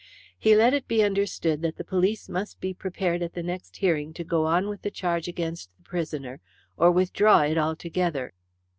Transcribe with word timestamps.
He 0.39 0.55
let 0.55 0.73
it 0.73 0.87
be 0.87 1.03
understood 1.03 1.61
that 1.61 1.75
the 1.75 1.83
police 1.83 2.27
must 2.27 2.59
be 2.59 2.73
prepared 2.73 3.21
at 3.21 3.33
the 3.33 3.43
next 3.43 3.77
hearing 3.77 4.13
to 4.15 4.23
go 4.23 4.47
on 4.47 4.67
with 4.67 4.81
the 4.81 4.89
charge 4.89 5.27
against 5.27 5.69
the 5.77 5.83
prisoner 5.83 6.41
or 6.75 6.89
withdraw 6.89 7.41
it 7.43 7.55
altogether. 7.55 8.33